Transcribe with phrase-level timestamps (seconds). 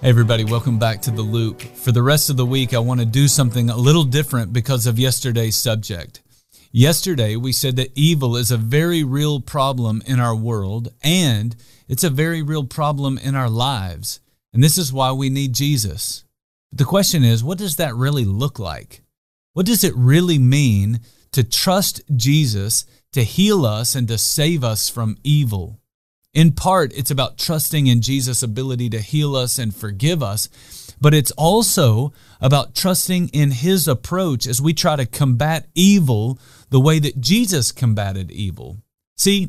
[0.00, 1.60] Hey, everybody, welcome back to The Loop.
[1.60, 4.86] For the rest of the week, I want to do something a little different because
[4.86, 6.22] of yesterday's subject.
[6.70, 11.56] Yesterday, we said that evil is a very real problem in our world and
[11.88, 14.20] it's a very real problem in our lives.
[14.52, 16.22] And this is why we need Jesus.
[16.70, 19.02] But the question is, what does that really look like?
[19.54, 21.00] What does it really mean
[21.32, 25.80] to trust Jesus to heal us and to save us from evil?
[26.38, 30.48] In part, it's about trusting in Jesus' ability to heal us and forgive us,
[31.00, 36.38] but it's also about trusting in his approach as we try to combat evil
[36.70, 38.76] the way that Jesus combated evil.
[39.16, 39.48] See,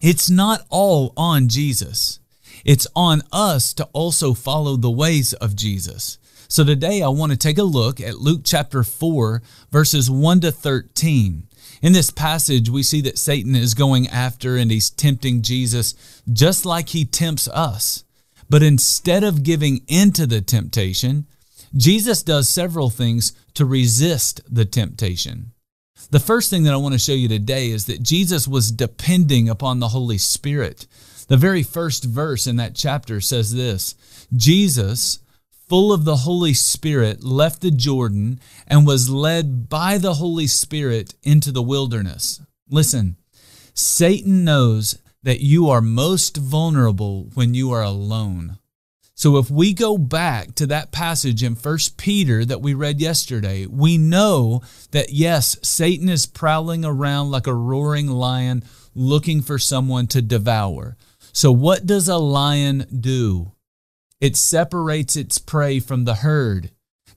[0.00, 2.18] it's not all on Jesus.
[2.64, 6.18] It's on us to also follow the ways of Jesus.
[6.48, 10.50] So today I want to take a look at Luke chapter 4, verses 1 to
[10.50, 11.47] 13.
[11.80, 16.66] In this passage, we see that Satan is going after and he's tempting Jesus just
[16.66, 18.04] like he tempts us.
[18.50, 21.26] But instead of giving into the temptation,
[21.76, 25.52] Jesus does several things to resist the temptation.
[26.10, 29.48] The first thing that I want to show you today is that Jesus was depending
[29.48, 30.86] upon the Holy Spirit.
[31.28, 33.94] The very first verse in that chapter says this
[34.34, 35.18] Jesus,
[35.68, 41.14] full of the Holy Spirit, left the Jordan and was led by the Holy Spirit
[41.22, 42.40] into the wilderness.
[42.70, 43.16] Listen,
[43.74, 48.58] Satan knows that you are most vulnerable when you are alone.
[49.14, 53.66] So if we go back to that passage in 1 Peter that we read yesterday,
[53.66, 58.62] we know that yes, Satan is prowling around like a roaring lion
[58.94, 60.96] looking for someone to devour.
[61.32, 63.52] So what does a lion do?
[64.20, 66.70] It separates its prey from the herd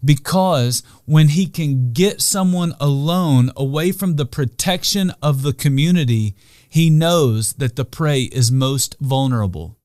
[0.03, 6.35] because when he can get someone alone away from the protection of the community,
[6.69, 9.77] he knows that the prey is most vulnerable.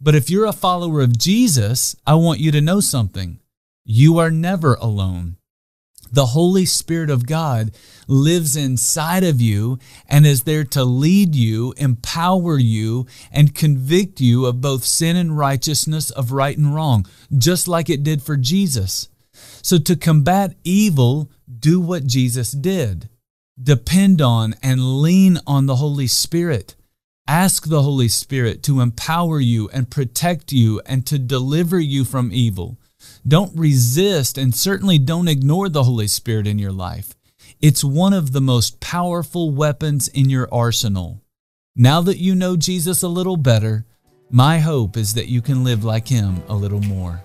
[0.00, 3.40] But if you're a follower of Jesus, I want you to know something.
[3.84, 5.36] You are never alone.
[6.10, 7.72] The Holy Spirit of God
[8.06, 9.78] lives inside of you
[10.08, 15.36] and is there to lead you, empower you, and convict you of both sin and
[15.38, 17.06] righteousness, of right and wrong,
[17.36, 19.08] just like it did for Jesus.
[19.62, 23.08] So, to combat evil, do what Jesus did
[23.62, 26.76] depend on and lean on the Holy Spirit.
[27.26, 32.32] Ask the Holy Spirit to empower you and protect you and to deliver you from
[32.32, 32.78] evil.
[33.26, 37.14] Don't resist and certainly don't ignore the Holy Spirit in your life.
[37.60, 41.22] It's one of the most powerful weapons in your arsenal.
[41.76, 43.84] Now that you know Jesus a little better,
[44.30, 47.22] my hope is that you can live like him a little more.